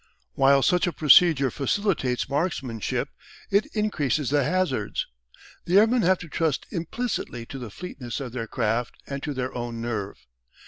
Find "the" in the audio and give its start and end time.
4.31-4.43, 5.65-5.77, 7.59-7.69